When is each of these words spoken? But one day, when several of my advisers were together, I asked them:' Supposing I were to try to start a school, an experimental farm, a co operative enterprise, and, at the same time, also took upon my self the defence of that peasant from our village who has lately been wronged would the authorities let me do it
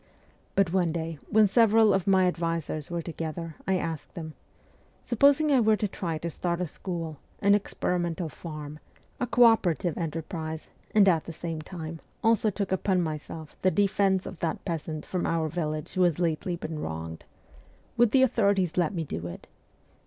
But 0.55 0.73
one 0.73 0.91
day, 0.91 1.19
when 1.29 1.45
several 1.45 1.93
of 1.93 2.07
my 2.07 2.25
advisers 2.25 2.89
were 2.89 3.03
together, 3.03 3.53
I 3.67 3.77
asked 3.77 4.15
them:' 4.15 4.33
Supposing 5.03 5.51
I 5.51 5.59
were 5.59 5.75
to 5.75 5.87
try 5.87 6.17
to 6.17 6.29
start 6.31 6.59
a 6.59 6.65
school, 6.65 7.17
an 7.39 7.53
experimental 7.53 8.27
farm, 8.27 8.79
a 9.19 9.27
co 9.27 9.43
operative 9.43 9.95
enterprise, 9.99 10.69
and, 10.95 11.07
at 11.07 11.25
the 11.25 11.33
same 11.33 11.61
time, 11.61 11.99
also 12.23 12.49
took 12.49 12.71
upon 12.71 13.03
my 13.03 13.17
self 13.17 13.55
the 13.61 13.69
defence 13.69 14.25
of 14.25 14.39
that 14.39 14.65
peasant 14.65 15.05
from 15.05 15.27
our 15.27 15.47
village 15.47 15.91
who 15.93 16.01
has 16.01 16.17
lately 16.17 16.55
been 16.55 16.79
wronged 16.79 17.23
would 17.95 18.09
the 18.09 18.23
authorities 18.23 18.77
let 18.77 18.95
me 18.95 19.03
do 19.03 19.27
it 19.27 19.45